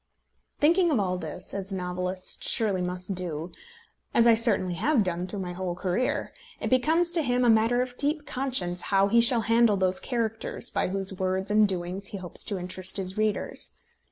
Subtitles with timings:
[0.57, 3.51] Thinking of all this, as a novelist surely must do,
[4.15, 7.83] as I certainly have done through my whole career, it becomes to him a matter
[7.83, 12.17] of deep conscience how he shall handle those characters by whose words and doings he
[12.17, 13.79] hopes to interest his readers.